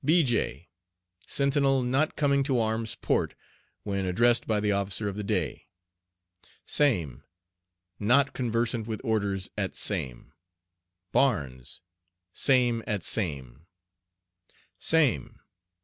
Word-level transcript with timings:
BEJAY. 0.03 0.67
Sentinel 1.27 1.83
not 1.83 2.15
coming 2.15 2.41
to 2.41 2.59
"Arms, 2.59 2.95
Port," 2.95 3.35
when 3.83 4.03
addressed 4.07 4.47
by 4.47 4.59
the 4.59 4.71
officer 4.71 5.07
of 5.07 5.15
the 5.15 5.23
day. 5.23 5.67
SAME. 6.65 7.21
Not 7.99 8.33
conversant 8.33 8.87
with 8.87 8.99
orders 9.03 9.51
at 9.55 9.75
same. 9.75 10.33
BARNES. 11.11 11.81
Same 12.33 12.81
at 12.87 13.03
same. 13.03 13.67